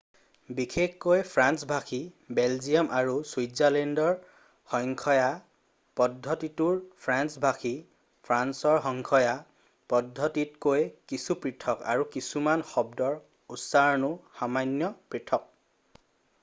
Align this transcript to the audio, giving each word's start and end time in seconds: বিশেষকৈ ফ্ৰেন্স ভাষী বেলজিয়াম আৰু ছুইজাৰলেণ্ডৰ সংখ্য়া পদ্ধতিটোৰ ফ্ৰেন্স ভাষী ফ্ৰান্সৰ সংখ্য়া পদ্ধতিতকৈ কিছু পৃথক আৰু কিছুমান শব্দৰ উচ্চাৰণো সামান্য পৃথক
বিশেষকৈ 0.59 1.19
ফ্ৰেন্স 1.31 1.67
ভাষী 1.71 1.97
বেলজিয়াম 2.37 2.87
আৰু 2.99 3.11
ছুইজাৰলেণ্ডৰ 3.31 4.15
সংখ্য়া 4.71 5.27
পদ্ধতিটোৰ 6.01 6.79
ফ্ৰেন্স 7.05 7.43
ভাষী 7.45 7.73
ফ্ৰান্সৰ 8.29 8.81
সংখ্য়া 8.87 9.35
পদ্ধতিতকৈ 9.95 10.89
কিছু 11.13 11.37
পৃথক 11.45 11.83
আৰু 11.95 12.07
কিছুমান 12.17 12.63
শব্দৰ 12.73 13.21
উচ্চাৰণো 13.57 14.13
সামান্য 14.41 14.93
পৃথক 15.13 15.47